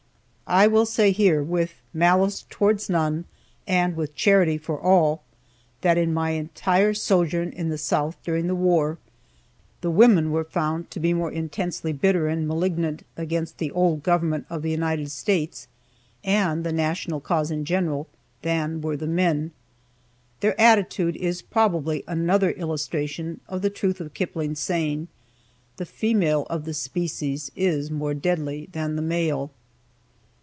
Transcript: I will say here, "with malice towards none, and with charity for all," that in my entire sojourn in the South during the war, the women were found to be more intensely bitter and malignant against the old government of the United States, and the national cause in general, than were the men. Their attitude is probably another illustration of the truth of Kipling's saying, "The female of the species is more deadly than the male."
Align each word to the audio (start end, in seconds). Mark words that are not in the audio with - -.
I 0.53 0.67
will 0.67 0.85
say 0.85 1.13
here, 1.13 1.41
"with 1.41 1.75
malice 1.93 2.43
towards 2.49 2.89
none, 2.89 3.23
and 3.65 3.95
with 3.95 4.15
charity 4.15 4.57
for 4.57 4.77
all," 4.77 5.23
that 5.79 5.97
in 5.97 6.13
my 6.13 6.31
entire 6.31 6.93
sojourn 6.93 7.51
in 7.51 7.69
the 7.69 7.77
South 7.77 8.17
during 8.25 8.47
the 8.47 8.53
war, 8.55 8.97
the 9.79 9.89
women 9.89 10.29
were 10.29 10.43
found 10.43 10.91
to 10.91 10.99
be 10.99 11.13
more 11.13 11.31
intensely 11.31 11.93
bitter 11.93 12.27
and 12.27 12.49
malignant 12.49 13.03
against 13.15 13.59
the 13.59 13.71
old 13.71 14.03
government 14.03 14.45
of 14.49 14.61
the 14.61 14.69
United 14.71 15.09
States, 15.09 15.69
and 16.21 16.65
the 16.65 16.73
national 16.73 17.21
cause 17.21 17.49
in 17.49 17.63
general, 17.63 18.09
than 18.41 18.81
were 18.81 18.97
the 18.97 19.07
men. 19.07 19.51
Their 20.41 20.59
attitude 20.59 21.15
is 21.15 21.41
probably 21.41 22.03
another 22.09 22.51
illustration 22.51 23.39
of 23.47 23.61
the 23.61 23.69
truth 23.69 24.01
of 24.01 24.13
Kipling's 24.13 24.59
saying, 24.59 25.07
"The 25.77 25.85
female 25.85 26.45
of 26.49 26.65
the 26.65 26.73
species 26.73 27.53
is 27.55 27.89
more 27.89 28.13
deadly 28.13 28.67
than 28.73 28.97
the 28.97 29.01
male." 29.01 29.51